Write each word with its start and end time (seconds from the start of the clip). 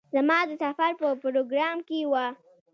زما 0.15 0.37
د 0.49 0.51
سفر 0.61 0.91
په 1.01 1.07
پروگرام 1.21 1.77
کې 1.87 1.99
وه. 2.11 2.25